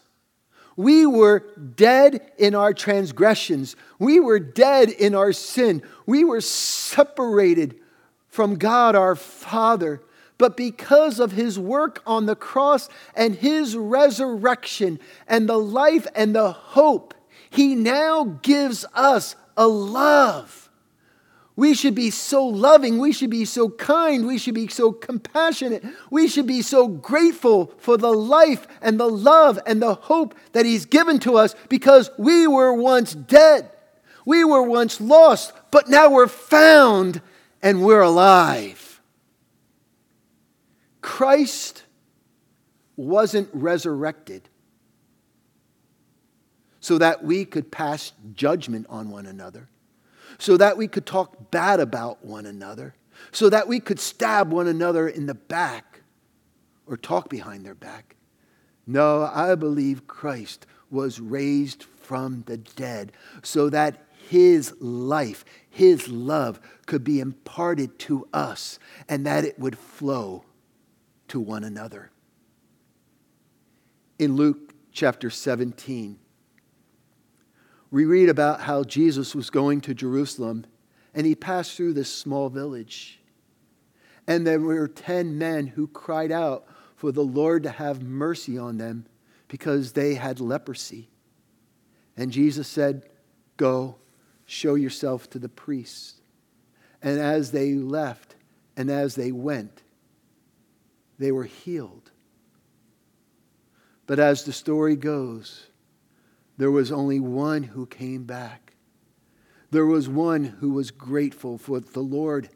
We 0.75 1.05
were 1.05 1.39
dead 1.75 2.31
in 2.37 2.55
our 2.55 2.73
transgressions. 2.73 3.75
We 3.99 4.19
were 4.19 4.39
dead 4.39 4.89
in 4.89 5.15
our 5.15 5.33
sin. 5.33 5.83
We 6.05 6.23
were 6.23 6.41
separated 6.41 7.79
from 8.27 8.55
God 8.55 8.95
our 8.95 9.15
Father 9.15 10.01
but 10.37 10.57
because 10.57 11.19
of 11.19 11.31
his 11.31 11.59
work 11.59 12.01
on 12.05 12.25
the 12.25 12.35
cross 12.35 12.89
and 13.15 13.35
his 13.35 13.77
resurrection 13.77 14.99
and 15.27 15.47
the 15.47 15.57
life 15.57 16.07
and 16.15 16.35
the 16.35 16.51
hope, 16.51 17.13
he 17.49 17.75
now 17.75 18.39
gives 18.41 18.85
us 18.93 19.35
a 19.55 19.67
love. 19.67 20.69
We 21.55 21.75
should 21.75 21.93
be 21.93 22.09
so 22.09 22.45
loving. 22.45 22.97
We 22.97 23.11
should 23.11 23.29
be 23.29 23.45
so 23.45 23.69
kind. 23.69 24.25
We 24.25 24.39
should 24.39 24.55
be 24.55 24.67
so 24.67 24.91
compassionate. 24.91 25.83
We 26.09 26.27
should 26.27 26.47
be 26.47 26.63
so 26.63 26.87
grateful 26.87 27.73
for 27.77 27.95
the 27.95 28.11
life 28.11 28.65
and 28.81 28.99
the 28.99 29.09
love 29.09 29.59
and 29.67 29.81
the 29.81 29.93
hope 29.93 30.35
that 30.53 30.65
He's 30.65 30.85
given 30.85 31.19
to 31.19 31.37
us 31.37 31.55
because 31.69 32.09
we 32.17 32.47
were 32.47 32.73
once 32.73 33.13
dead. 33.13 33.69
We 34.25 34.43
were 34.43 34.63
once 34.63 34.99
lost, 34.99 35.53
but 35.69 35.89
now 35.89 36.09
we're 36.09 36.27
found 36.27 37.21
and 37.61 37.83
we're 37.83 38.01
alive. 38.01 39.01
Christ 41.01 41.83
wasn't 42.95 43.49
resurrected 43.53 44.49
so 46.79 46.97
that 46.97 47.23
we 47.23 47.45
could 47.45 47.71
pass 47.71 48.13
judgment 48.33 48.87
on 48.89 49.09
one 49.09 49.25
another, 49.25 49.69
so 50.43 50.57
that 50.57 50.75
we 50.75 50.89
could 50.89 51.05
talk 51.05 51.51
bad 51.51 51.79
about 51.79 52.25
one 52.25 52.45
another, 52.45 52.93
so 53.31 53.49
that 53.49 53.65
we 53.65 53.79
could 53.79 53.97
stab 53.97 54.51
one 54.51 54.67
another 54.67 55.07
in 55.07 55.25
the 55.25 55.33
back 55.33 56.01
or 56.85 56.97
talk 56.97 57.29
behind 57.29 57.65
their 57.65 57.73
back. 57.73 58.17
No, 58.85 59.23
I 59.33 59.55
believe 59.55 60.05
Christ 60.05 60.65
was 60.91 61.21
raised 61.21 61.85
from 62.01 62.43
the 62.45 62.57
dead 62.57 63.13
so 63.41 63.69
that 63.69 64.05
his 64.27 64.73
life, 64.81 65.45
his 65.69 66.09
love 66.09 66.59
could 66.87 67.05
be 67.05 67.21
imparted 67.21 67.97
to 67.99 68.27
us 68.33 68.79
and 69.07 69.25
that 69.25 69.45
it 69.45 69.57
would 69.57 69.77
flow 69.77 70.43
to 71.29 71.39
one 71.39 71.63
another. 71.63 72.11
In 74.19 74.35
Luke 74.35 74.73
chapter 74.91 75.29
17, 75.29 76.19
we 77.93 78.05
read 78.05 78.27
about 78.27 78.61
how 78.61 78.83
Jesus 78.83 79.35
was 79.35 79.51
going 79.51 79.79
to 79.81 79.93
Jerusalem 79.93 80.65
and 81.13 81.27
he 81.27 81.35
passed 81.35 81.77
through 81.77 81.93
this 81.93 82.11
small 82.11 82.49
village. 82.49 83.19
And 84.25 84.47
there 84.47 84.59
were 84.59 84.87
10 84.87 85.37
men 85.37 85.67
who 85.67 85.85
cried 85.85 86.31
out 86.31 86.65
for 86.95 87.11
the 87.11 87.21
Lord 87.21 87.61
to 87.61 87.69
have 87.69 88.01
mercy 88.01 88.57
on 88.57 88.79
them 88.79 89.05
because 89.47 89.91
they 89.91 90.15
had 90.15 90.39
leprosy. 90.39 91.07
And 92.17 92.31
Jesus 92.31 92.67
said, 92.67 93.03
Go, 93.57 93.97
show 94.47 94.73
yourself 94.73 95.29
to 95.29 95.37
the 95.37 95.47
priests. 95.47 96.15
And 96.99 97.19
as 97.19 97.51
they 97.51 97.75
left 97.75 98.35
and 98.75 98.89
as 98.89 99.13
they 99.13 99.31
went, 99.31 99.83
they 101.19 101.31
were 101.31 101.43
healed. 101.43 102.09
But 104.07 104.17
as 104.17 104.45
the 104.45 104.51
story 104.51 104.95
goes, 104.95 105.67
there 106.57 106.71
was 106.71 106.91
only 106.91 107.19
one 107.19 107.63
who 107.63 107.85
came 107.85 108.23
back. 108.23 108.73
There 109.71 109.85
was 109.85 110.07
one 110.07 110.43
who 110.43 110.71
was 110.71 110.91
grateful 110.91 111.57
for 111.57 111.73
what 111.73 111.93
the 111.93 112.01
Lord 112.01 112.49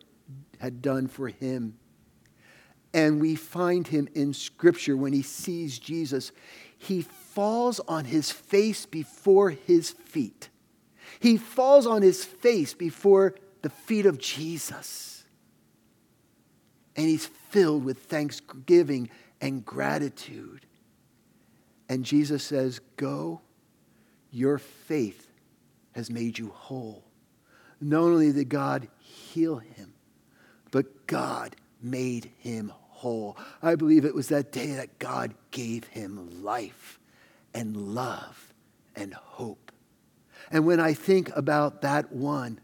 had 0.60 0.82
done 0.82 1.08
for 1.08 1.30
him. 1.30 1.78
And 2.94 3.20
we 3.20 3.36
find 3.36 3.88
him 3.88 4.08
in 4.14 4.34
Scripture 4.34 4.96
when 4.96 5.14
he 5.14 5.22
sees 5.22 5.80
Jesus. 5.80 6.32
He 6.78 7.02
falls 7.02 7.80
on 7.82 8.06
his 8.06 8.32
face 8.32 8.86
before 8.86 9.50
his 9.50 9.92
feet. 9.92 10.50
He 11.20 11.38
falls 11.38 11.88
on 11.88 12.02
his 12.02 12.24
face 12.24 12.74
before 12.74 13.36
the 13.62 13.70
feet 13.70 14.06
of 14.06 14.20
Jesus. 14.20 15.26
And 16.96 17.08
he's 17.08 17.26
filled 17.26 17.84
with 17.84 18.00
thanksgiving 18.00 19.10
and 19.42 19.66
gratitude. 19.66 20.66
And 21.90 22.04
Jesus 22.04 22.44
says, 22.44 22.80
Go, 22.96 23.42
your 24.38 24.60
faith 24.60 25.32
has 25.94 26.12
made 26.12 26.38
you 26.38 26.50
whole. 26.50 27.04
Not 27.82 28.02
only 28.02 28.32
did 28.32 28.50
God 28.50 28.88
heal 29.00 29.58
him, 29.58 29.94
but 30.70 31.08
God 31.08 31.56
made 31.82 32.32
him 32.38 32.72
whole. 32.76 33.36
I 33.64 33.74
believe 33.74 34.06
it 34.06 34.14
was 34.14 34.28
that 34.28 34.52
day 34.52 34.74
that 34.74 35.00
God 35.00 35.34
gave 35.50 35.86
him 35.86 36.44
life 36.44 37.00
and 37.54 37.76
love 37.76 38.54
and 38.96 39.14
hope. 39.14 39.72
And 40.52 40.68
when 40.68 40.80
I 40.80 40.94
think 40.94 41.36
about 41.36 41.82
that 41.82 42.12
one, 42.12 42.60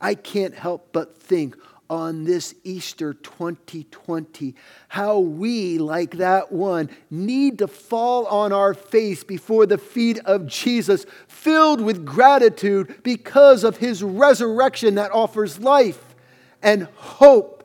I 0.00 0.14
can't 0.14 0.54
help 0.54 0.92
but 0.92 1.18
think 1.18 1.56
on 1.90 2.24
this 2.24 2.54
Easter 2.64 3.14
2020, 3.14 4.54
how 4.88 5.18
we, 5.18 5.78
like 5.78 6.18
that 6.18 6.52
one, 6.52 6.90
need 7.10 7.58
to 7.58 7.66
fall 7.66 8.26
on 8.26 8.52
our 8.52 8.74
face 8.74 9.24
before 9.24 9.66
the 9.66 9.78
feet 9.78 10.18
of 10.24 10.46
Jesus, 10.46 11.06
filled 11.26 11.80
with 11.80 12.04
gratitude 12.04 13.02
because 13.02 13.64
of 13.64 13.78
his 13.78 14.02
resurrection 14.02 14.96
that 14.96 15.12
offers 15.12 15.58
life 15.58 16.14
and 16.62 16.84
hope 16.96 17.64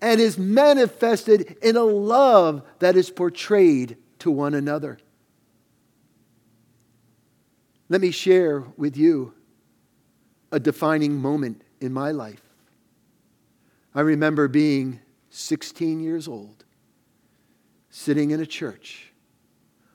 and 0.00 0.20
is 0.20 0.38
manifested 0.38 1.56
in 1.62 1.76
a 1.76 1.82
love 1.82 2.62
that 2.78 2.96
is 2.96 3.10
portrayed 3.10 3.96
to 4.18 4.30
one 4.30 4.54
another. 4.54 4.98
Let 7.88 8.00
me 8.00 8.10
share 8.10 8.60
with 8.76 8.96
you 8.96 9.34
a 10.52 10.60
defining 10.60 11.16
moment 11.20 11.62
in 11.80 11.92
my 11.92 12.10
life. 12.10 12.45
I 13.96 14.02
remember 14.02 14.46
being 14.46 15.00
16 15.30 16.00
years 16.00 16.28
old, 16.28 16.66
sitting 17.88 18.30
in 18.30 18.40
a 18.40 18.46
church 18.46 19.10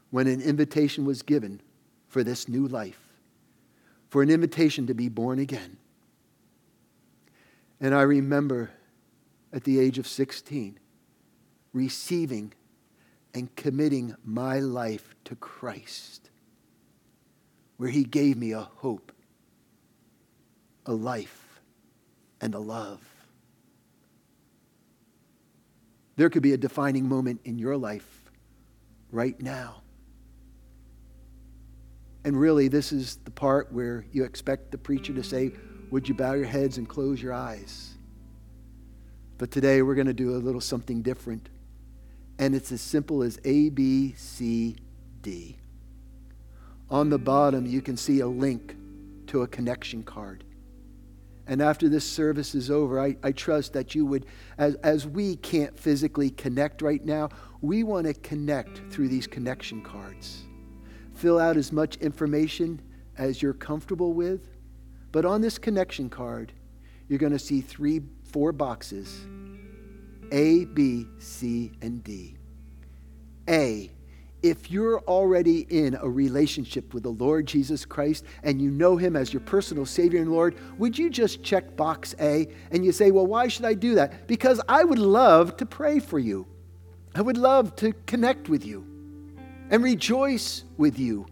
when 0.09 0.25
an 0.25 0.41
invitation 0.41 1.05
was 1.05 1.21
given 1.21 1.61
for 2.07 2.23
this 2.23 2.49
new 2.49 2.67
life, 2.67 2.99
for 4.09 4.23
an 4.23 4.31
invitation 4.31 4.87
to 4.87 4.95
be 4.95 5.07
born 5.07 5.37
again. 5.37 5.77
And 7.79 7.93
I 7.93 8.01
remember 8.01 8.71
at 9.53 9.65
the 9.65 9.79
age 9.79 9.99
of 9.99 10.07
16 10.07 10.79
receiving 11.71 12.53
and 13.35 13.55
committing 13.55 14.15
my 14.25 14.57
life 14.57 15.13
to 15.25 15.35
Christ, 15.35 16.31
where 17.77 17.89
He 17.89 18.03
gave 18.03 18.35
me 18.35 18.51
a 18.51 18.61
hope, 18.61 19.11
a 20.87 20.91
life, 20.91 21.61
and 22.41 22.55
a 22.55 22.59
love. 22.59 23.10
There 26.15 26.29
could 26.29 26.43
be 26.43 26.53
a 26.53 26.57
defining 26.57 27.07
moment 27.07 27.41
in 27.45 27.57
your 27.57 27.77
life 27.77 28.31
right 29.11 29.39
now. 29.41 29.81
And 32.23 32.39
really, 32.39 32.67
this 32.67 32.91
is 32.91 33.17
the 33.23 33.31
part 33.31 33.71
where 33.71 34.05
you 34.11 34.23
expect 34.23 34.71
the 34.71 34.77
preacher 34.77 35.13
to 35.13 35.23
say, 35.23 35.53
Would 35.89 36.07
you 36.07 36.13
bow 36.13 36.33
your 36.33 36.45
heads 36.45 36.77
and 36.77 36.87
close 36.87 37.21
your 37.21 37.33
eyes? 37.33 37.95
But 39.37 39.49
today 39.49 39.81
we're 39.81 39.95
going 39.95 40.07
to 40.07 40.13
do 40.13 40.35
a 40.35 40.37
little 40.37 40.61
something 40.61 41.01
different. 41.01 41.49
And 42.37 42.53
it's 42.53 42.71
as 42.71 42.81
simple 42.81 43.23
as 43.23 43.39
A, 43.43 43.69
B, 43.69 44.13
C, 44.15 44.75
D. 45.21 45.57
On 46.91 47.09
the 47.09 47.17
bottom, 47.17 47.65
you 47.65 47.81
can 47.81 47.97
see 47.97 48.19
a 48.19 48.27
link 48.27 48.75
to 49.27 49.41
a 49.41 49.47
connection 49.47 50.03
card. 50.03 50.43
And 51.51 51.61
after 51.61 51.89
this 51.89 52.09
service 52.09 52.55
is 52.55 52.71
over, 52.71 52.97
I, 52.97 53.17
I 53.23 53.33
trust 53.33 53.73
that 53.73 53.93
you 53.93 54.05
would, 54.05 54.25
as, 54.57 54.75
as 54.75 55.05
we 55.05 55.35
can't 55.35 55.77
physically 55.77 56.29
connect 56.29 56.81
right 56.81 57.03
now, 57.03 57.27
we 57.59 57.83
want 57.83 58.07
to 58.07 58.13
connect 58.13 58.79
through 58.89 59.09
these 59.09 59.27
connection 59.27 59.81
cards 59.81 60.45
fill 61.13 61.37
out 61.37 61.55
as 61.55 61.71
much 61.71 61.97
information 61.97 62.81
as 63.17 63.41
you're 63.41 63.53
comfortable 63.53 64.13
with. 64.13 64.47
But 65.11 65.23
on 65.23 65.41
this 65.41 65.59
connection 65.59 66.09
card, 66.09 66.51
you're 67.07 67.19
going 67.19 67.33
to 67.33 67.39
see 67.39 67.61
three, 67.61 68.01
four 68.23 68.51
boxes 68.51 69.25
A, 70.31 70.65
B, 70.65 71.05
C, 71.19 71.73
and 71.81 72.03
D. 72.03 72.37
A, 73.49 73.91
if 74.43 74.71
you're 74.71 74.99
already 75.01 75.67
in 75.69 75.95
a 76.01 76.09
relationship 76.09 76.93
with 76.93 77.03
the 77.03 77.09
Lord 77.09 77.45
Jesus 77.45 77.85
Christ 77.85 78.25
and 78.43 78.61
you 78.61 78.71
know 78.71 78.97
him 78.97 79.15
as 79.15 79.31
your 79.31 79.41
personal 79.41 79.85
Savior 79.85 80.19
and 80.19 80.31
Lord, 80.31 80.55
would 80.77 80.97
you 80.97 81.09
just 81.09 81.43
check 81.43 81.75
box 81.75 82.15
A 82.19 82.47
and 82.71 82.83
you 82.83 82.91
say, 82.91 83.11
Well, 83.11 83.27
why 83.27 83.47
should 83.47 83.65
I 83.65 83.73
do 83.73 83.95
that? 83.95 84.27
Because 84.27 84.59
I 84.67 84.83
would 84.83 84.99
love 84.99 85.57
to 85.57 85.65
pray 85.65 85.99
for 85.99 86.19
you. 86.19 86.47
I 87.13 87.21
would 87.21 87.37
love 87.37 87.75
to 87.77 87.93
connect 88.07 88.49
with 88.49 88.65
you 88.65 88.85
and 89.69 89.83
rejoice 89.83 90.63
with 90.77 90.97
you 90.97 91.27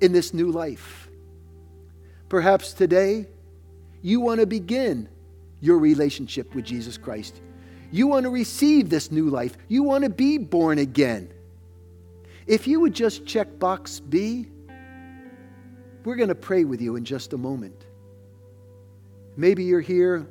in 0.00 0.12
this 0.12 0.32
new 0.32 0.50
life. 0.50 1.08
Perhaps 2.28 2.74
today 2.74 3.26
you 4.02 4.20
want 4.20 4.40
to 4.40 4.46
begin 4.46 5.08
your 5.60 5.78
relationship 5.78 6.54
with 6.54 6.64
Jesus 6.64 6.96
Christ. 6.96 7.40
You 7.90 8.06
want 8.06 8.24
to 8.24 8.30
receive 8.30 8.90
this 8.90 9.10
new 9.10 9.30
life. 9.30 9.56
You 9.68 9.82
want 9.82 10.04
to 10.04 10.10
be 10.10 10.38
born 10.38 10.78
again. 10.78 11.32
If 12.46 12.66
you 12.66 12.80
would 12.80 12.94
just 12.94 13.26
check 13.26 13.58
box 13.58 14.00
B, 14.00 14.46
we're 16.04 16.16
going 16.16 16.28
to 16.28 16.34
pray 16.34 16.64
with 16.64 16.80
you 16.80 16.94
in 16.96 17.04
just 17.04 17.32
a 17.32 17.38
moment. 17.38 17.86
Maybe 19.36 19.64
you're 19.64 19.80
here 19.80 20.28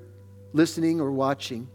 listening 0.53 1.01
or 1.01 1.11
watching, 1.11 1.67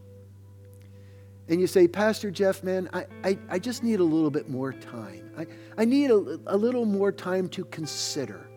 and 1.49 1.61
you 1.61 1.67
say, 1.67 1.87
Pastor 1.87 2.31
Jeff, 2.31 2.63
man, 2.63 2.89
I, 2.93 3.07
I, 3.25 3.39
I 3.51 3.59
just 3.59 3.83
need 3.83 4.01
a 4.01 4.05
little 4.05 4.31
bit 4.31 4.49
more 4.49 4.73
time. 4.73 5.31
I, 5.37 5.47
I 5.77 5.85
need 5.85 6.11
a, 6.11 6.39
a 6.47 6.57
little 6.57 6.87
more 6.87 7.13
time 7.13 7.49
to 7.51 7.65
consider. 7.65 8.49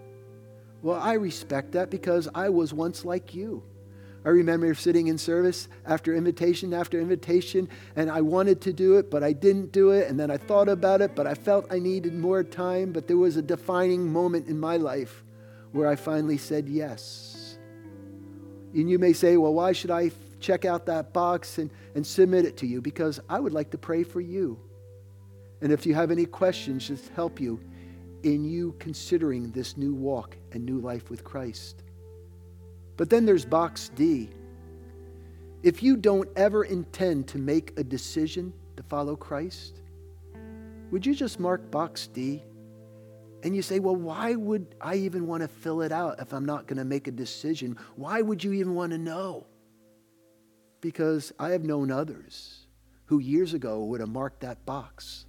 Well, 0.81 1.01
I 1.01 1.13
respect 1.13 1.71
that 1.73 1.89
because 1.89 2.29
I 2.35 2.49
was 2.49 2.73
once 2.73 3.03
like 3.03 3.33
you. 3.33 3.63
I 4.25 4.29
remember 4.29 4.73
sitting 4.73 5.07
in 5.07 5.17
service 5.17 5.67
after 5.85 6.15
invitation 6.15 6.73
after 6.73 6.99
invitation, 6.99 7.67
and 7.95 8.09
I 8.09 8.21
wanted 8.21 8.61
to 8.61 8.73
do 8.73 8.97
it, 8.97 9.11
but 9.11 9.23
I 9.23 9.33
didn't 9.33 9.71
do 9.71 9.91
it. 9.91 10.07
And 10.07 10.19
then 10.19 10.31
I 10.31 10.37
thought 10.37 10.69
about 10.69 11.01
it, 11.01 11.15
but 11.15 11.27
I 11.27 11.33
felt 11.33 11.71
I 11.71 11.79
needed 11.79 12.13
more 12.13 12.43
time. 12.43 12.93
But 12.93 13.07
there 13.07 13.17
was 13.17 13.35
a 13.35 13.41
defining 13.41 14.11
moment 14.11 14.47
in 14.47 14.59
my 14.59 14.77
life 14.77 15.23
where 15.71 15.87
I 15.87 15.95
finally 15.95 16.37
said 16.37 16.69
yes. 16.69 17.57
And 18.73 18.89
you 18.89 18.97
may 18.97 19.13
say, 19.13 19.37
well, 19.37 19.53
why 19.53 19.71
should 19.71 19.91
I 19.91 20.11
check 20.43 20.65
out 20.65 20.85
that 20.85 21.13
box 21.13 21.57
and, 21.57 21.71
and 21.95 22.05
submit 22.05 22.45
it 22.45 22.57
to 22.57 22.67
you 22.67 22.81
because 22.81 23.19
I 23.29 23.39
would 23.39 23.53
like 23.53 23.71
to 23.71 23.77
pray 23.77 24.03
for 24.03 24.21
you. 24.21 24.59
And 25.61 25.71
if 25.71 25.85
you 25.85 25.95
have 25.95 26.11
any 26.11 26.25
questions, 26.25 26.87
just 26.87 27.09
help 27.09 27.39
you 27.39 27.59
in 28.23 28.43
you 28.43 28.75
considering 28.79 29.51
this 29.51 29.77
new 29.77 29.93
walk 29.93 30.37
and 30.51 30.65
new 30.65 30.79
life 30.79 31.09
with 31.09 31.23
Christ. 31.23 31.83
But 32.97 33.09
then 33.09 33.25
there's 33.25 33.45
box 33.45 33.89
D. 33.95 34.29
If 35.63 35.81
you 35.81 35.97
don't 35.97 36.29
ever 36.35 36.65
intend 36.65 37.27
to 37.29 37.37
make 37.37 37.77
a 37.79 37.83
decision 37.83 38.53
to 38.77 38.83
follow 38.83 39.15
Christ, 39.15 39.81
would 40.91 41.05
you 41.05 41.15
just 41.15 41.39
mark 41.39 41.71
box 41.71 42.07
D? 42.07 42.43
And 43.43 43.55
you 43.55 43.61
say, 43.61 43.79
well, 43.79 43.95
why 43.95 44.35
would 44.35 44.75
I 44.79 44.95
even 44.95 45.27
want 45.27 45.41
to 45.41 45.47
fill 45.47 45.81
it 45.81 45.91
out 45.91 46.19
if 46.19 46.33
I'm 46.33 46.45
not 46.45 46.67
going 46.67 46.77
to 46.77 46.85
make 46.85 47.07
a 47.07 47.11
decision? 47.11 47.77
Why 47.95 48.21
would 48.21 48.43
you 48.43 48.53
even 48.53 48.75
want 48.75 48.91
to 48.91 48.97
know? 48.97 49.47
because 50.83 51.31
I 51.39 51.51
have 51.51 51.63
known 51.63 51.89
others 51.89 52.67
who 53.05 53.19
years 53.19 53.53
ago 53.53 53.85
would 53.85 54.01
have 54.01 54.09
marked 54.09 54.41
that 54.41 54.65
box, 54.65 55.25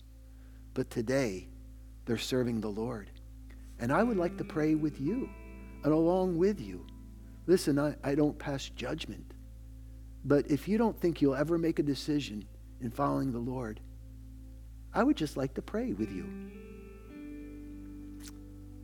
but 0.74 0.90
today 0.90 1.46
they're 2.05 2.18
serving 2.18 2.61
the 2.61 2.68
Lord. 2.68 3.09
And 3.79 3.92
I 3.92 4.03
would 4.03 4.16
like 4.16 4.37
to 4.38 4.44
pray 4.44 4.74
with 4.74 5.00
you 5.00 5.31
and 5.85 5.92
along 5.92 6.38
with 6.38 6.61
you. 6.61 6.85
Listen, 7.46 7.78
I, 7.78 7.94
I 8.02 8.14
don't 8.14 8.38
pass 8.38 8.70
judgment, 8.70 9.35
but 10.24 10.50
if 10.50 10.66
you 10.66 10.78
don't 10.78 10.98
think 10.98 11.20
you'll 11.20 11.35
ever 11.35 11.59
make 11.59 11.78
a 11.78 11.83
decision 11.83 12.44
in 12.80 12.90
following 12.90 13.33
the 13.33 13.38
Lord, 13.38 13.80
I 14.94 15.02
would 15.02 15.16
just 15.16 15.37
like 15.37 15.54
to 15.54 15.62
pray 15.62 15.92
with 15.92 16.12
you. 16.12 16.24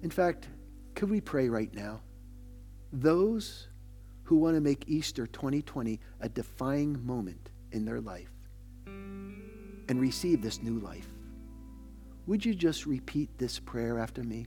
In 0.02 0.10
fact, 0.10 0.48
could 0.94 1.10
we 1.10 1.20
pray 1.20 1.48
right 1.48 1.72
now? 1.74 2.00
Those 2.92 3.68
who 4.24 4.36
want 4.36 4.56
to 4.56 4.60
make 4.60 4.84
Easter 4.88 5.26
2020 5.26 6.00
a 6.20 6.28
defining 6.28 7.04
moment 7.04 7.50
in 7.72 7.84
their 7.84 8.00
life 8.00 8.30
and 8.86 10.00
receive 10.00 10.42
this 10.42 10.62
new 10.62 10.78
life. 10.78 11.08
Would 12.26 12.44
you 12.44 12.54
just 12.54 12.86
repeat 12.86 13.28
this 13.38 13.58
prayer 13.58 13.98
after 13.98 14.22
me? 14.22 14.46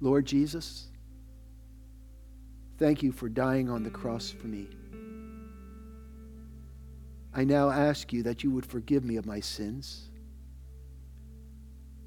Lord 0.00 0.24
Jesus, 0.24 0.90
thank 2.80 3.02
you 3.02 3.12
for 3.12 3.28
dying 3.28 3.68
on 3.68 3.82
the 3.82 3.90
cross 3.90 4.30
for 4.30 4.46
me. 4.46 4.66
I 7.34 7.44
now 7.44 7.68
ask 7.68 8.10
you 8.10 8.22
that 8.22 8.42
you 8.42 8.50
would 8.52 8.64
forgive 8.64 9.04
me 9.04 9.16
of 9.16 9.26
my 9.26 9.38
sins. 9.38 10.10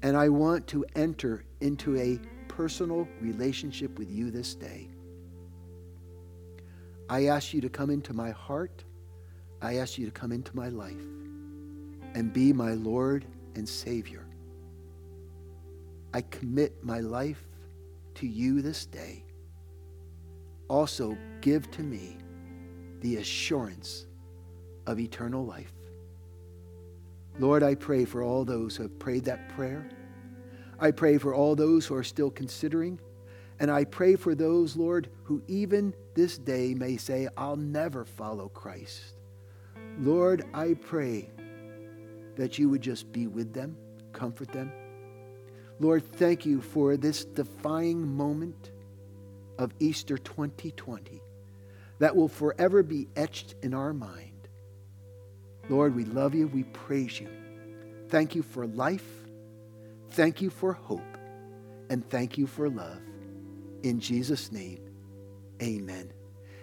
And 0.02 0.16
I 0.16 0.28
want 0.28 0.66
to 0.66 0.84
enter 0.96 1.44
into 1.60 1.96
a 1.96 2.18
personal 2.48 3.08
relationship 3.20 3.98
with 3.98 4.10
you 4.10 4.32
this 4.32 4.56
day. 4.56 4.88
I 7.08 7.26
ask 7.26 7.54
you 7.54 7.60
to 7.60 7.68
come 7.68 7.88
into 7.88 8.12
my 8.12 8.32
heart. 8.32 8.82
I 9.62 9.76
ask 9.76 9.96
you 9.96 10.06
to 10.06 10.12
come 10.12 10.32
into 10.32 10.54
my 10.56 10.70
life 10.70 11.06
and 12.14 12.32
be 12.32 12.52
my 12.52 12.72
Lord 12.72 13.24
and 13.54 13.66
Savior. 13.68 14.26
I 16.12 16.22
commit 16.22 16.82
my 16.82 16.98
life 16.98 17.46
to 18.16 18.26
you 18.26 18.60
this 18.60 18.86
day. 18.86 19.23
Also, 20.68 21.16
give 21.40 21.70
to 21.72 21.82
me 21.82 22.16
the 23.00 23.16
assurance 23.16 24.06
of 24.86 24.98
eternal 24.98 25.44
life. 25.44 25.72
Lord, 27.38 27.62
I 27.62 27.74
pray 27.74 28.04
for 28.04 28.22
all 28.22 28.44
those 28.44 28.76
who 28.76 28.84
have 28.84 28.98
prayed 28.98 29.24
that 29.24 29.48
prayer. 29.50 29.88
I 30.78 30.90
pray 30.90 31.18
for 31.18 31.34
all 31.34 31.54
those 31.54 31.86
who 31.86 31.94
are 31.94 32.04
still 32.04 32.30
considering 32.30 32.98
and 33.60 33.70
I 33.70 33.84
pray 33.84 34.16
for 34.16 34.34
those, 34.34 34.76
Lord, 34.76 35.08
who 35.22 35.42
even 35.46 35.94
this 36.14 36.38
day 36.38 36.74
may 36.74 36.96
say, 36.96 37.28
I'll 37.36 37.56
never 37.56 38.04
follow 38.04 38.48
Christ. 38.48 39.00
Lord, 39.98 40.44
I 40.52 40.74
pray 40.74 41.30
that 42.36 42.58
you 42.58 42.68
would 42.68 42.80
just 42.80 43.12
be 43.12 43.26
with 43.28 43.52
them, 43.52 43.76
comfort 44.12 44.48
them. 44.48 44.72
Lord, 45.78 46.04
thank 46.16 46.44
you 46.44 46.60
for 46.60 46.96
this 46.96 47.24
defying 47.24 48.06
moment 48.06 48.70
of 49.58 49.72
Easter 49.78 50.18
2020 50.18 51.20
that 51.98 52.14
will 52.14 52.28
forever 52.28 52.82
be 52.82 53.08
etched 53.16 53.54
in 53.62 53.74
our 53.74 53.92
mind. 53.92 54.48
Lord, 55.68 55.94
we 55.94 56.04
love 56.04 56.34
you. 56.34 56.48
We 56.48 56.64
praise 56.64 57.20
you. 57.20 57.28
Thank 58.08 58.34
you 58.34 58.42
for 58.42 58.66
life. 58.66 59.06
Thank 60.10 60.42
you 60.42 60.50
for 60.50 60.72
hope. 60.72 61.18
And 61.90 62.08
thank 62.08 62.36
you 62.38 62.46
for 62.46 62.68
love. 62.68 63.00
In 63.82 64.00
Jesus' 64.00 64.50
name, 64.50 64.80
amen. 65.62 66.12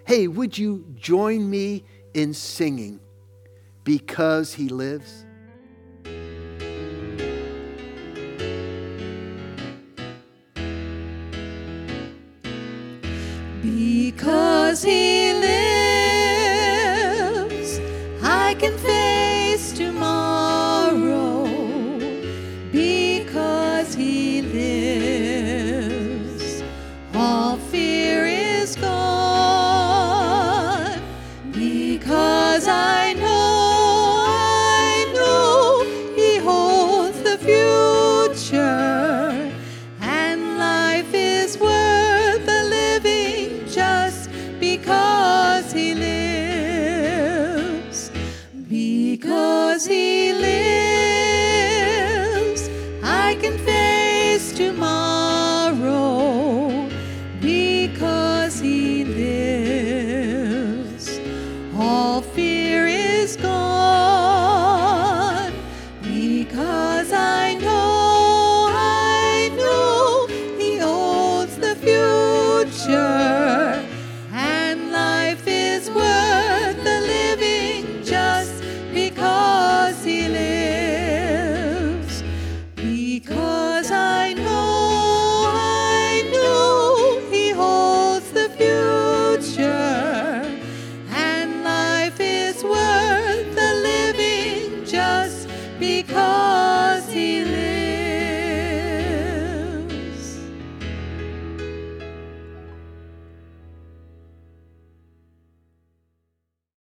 Hey, 0.06 0.28
would 0.28 0.58
you 0.58 0.86
join 0.96 1.50
me 1.50 1.84
in 2.14 2.34
singing 2.34 3.00
because 3.84 4.54
he 4.54 4.70
lives? 4.70 5.26
Because 13.62 14.82
he 14.84 15.21